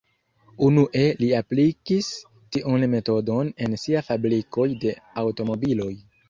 [0.67, 2.09] Unue li aplikis
[2.57, 5.93] tiun metodon en sia fabrikoj de aŭtomobiloj.